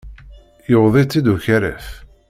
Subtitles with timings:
[0.71, 1.87] Yuweḍ-itt-id ukaraf.